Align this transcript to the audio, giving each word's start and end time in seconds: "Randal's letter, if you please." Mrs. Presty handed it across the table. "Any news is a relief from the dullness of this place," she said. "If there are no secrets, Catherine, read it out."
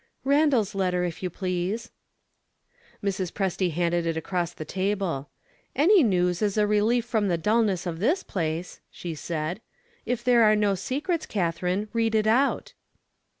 "Randal's 0.23 0.73
letter, 0.73 1.03
if 1.03 1.21
you 1.21 1.29
please." 1.29 1.91
Mrs. 3.03 3.31
Presty 3.31 3.71
handed 3.71 4.07
it 4.07 4.17
across 4.17 4.51
the 4.51 4.65
table. 4.65 5.29
"Any 5.75 6.01
news 6.01 6.41
is 6.41 6.57
a 6.57 6.65
relief 6.65 7.05
from 7.05 7.27
the 7.27 7.37
dullness 7.37 7.85
of 7.85 7.99
this 7.99 8.23
place," 8.23 8.81
she 8.89 9.13
said. 9.13 9.61
"If 10.03 10.23
there 10.23 10.41
are 10.41 10.55
no 10.55 10.73
secrets, 10.73 11.27
Catherine, 11.27 11.87
read 11.93 12.15
it 12.15 12.25
out." 12.25 12.73